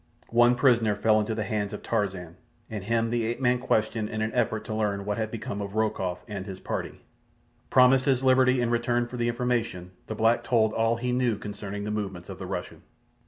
One 0.31 0.55
prisoner 0.55 0.95
fell 0.95 1.19
into 1.19 1.35
the 1.35 1.43
hands 1.43 1.73
of 1.73 1.83
Tarzan, 1.83 2.35
and 2.71 2.83
him 2.85 3.11
the 3.11 3.23
ape 3.23 3.39
man 3.39 3.59
questioned 3.59 4.09
in 4.09 4.23
an 4.23 4.33
effort 4.33 4.65
to 4.65 4.73
learn 4.73 5.05
what 5.05 5.19
had 5.19 5.29
become 5.29 5.61
of 5.61 5.75
Rokoff 5.75 6.25
and 6.27 6.47
his 6.47 6.59
party. 6.59 7.01
Promised 7.69 8.05
his 8.05 8.23
liberty 8.23 8.61
in 8.61 8.71
return 8.71 9.05
for 9.05 9.17
the 9.17 9.27
information, 9.29 9.91
the 10.07 10.15
black 10.15 10.43
told 10.43 10.73
all 10.73 10.95
he 10.95 11.11
knew 11.11 11.37
concerning 11.37 11.83
the 11.83 11.91
movements 11.91 12.29
of 12.29 12.39
the 12.39 12.47
Russian. 12.47 12.81